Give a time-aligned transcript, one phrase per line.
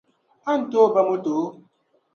[0.49, 1.35] a ni tooi ba moto?